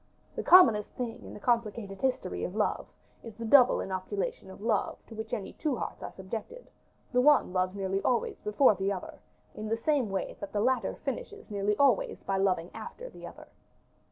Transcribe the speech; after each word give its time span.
The 0.35 0.41
commonest 0.41 0.89
thing 0.95 1.21
in 1.23 1.35
the 1.35 1.39
complicated 1.39 2.01
history 2.01 2.43
of 2.43 2.55
love, 2.55 2.87
is 3.21 3.35
the 3.35 3.45
double 3.45 3.79
inoculation 3.81 4.49
of 4.49 4.59
love 4.59 4.97
to 5.05 5.13
which 5.13 5.31
any 5.31 5.53
two 5.53 5.75
hearts 5.75 6.01
are 6.01 6.11
subjected; 6.11 6.71
the 7.13 7.21
one 7.21 7.53
loves 7.53 7.75
nearly 7.75 8.01
always 8.01 8.37
before 8.39 8.73
the 8.73 8.91
other, 8.91 9.19
in 9.53 9.69
the 9.69 9.77
same 9.77 10.09
way 10.09 10.35
that 10.39 10.53
the 10.53 10.59
latter 10.59 10.95
finishes 11.05 11.51
nearly 11.51 11.77
always 11.77 12.23
by 12.23 12.37
loving 12.37 12.71
after 12.73 13.11
the 13.11 13.27
other. 13.27 13.45